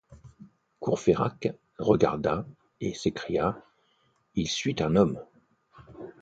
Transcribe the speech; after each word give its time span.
Courfeyrac 0.79 1.53
regarda, 1.77 2.47
et 2.79 2.91
s’écria:— 2.95 3.63
Il 4.35 4.47
suit 4.47 4.77
un 4.81 4.95
homme! 4.95 5.21